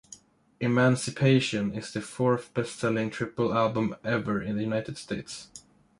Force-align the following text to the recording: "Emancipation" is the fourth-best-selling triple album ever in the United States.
"Emancipation" 0.59 1.75
is 1.75 1.93
the 1.93 2.01
fourth-best-selling 2.01 3.11
triple 3.11 3.53
album 3.53 3.95
ever 4.03 4.41
in 4.41 4.55
the 4.55 4.63
United 4.63 4.97
States. 4.97 5.49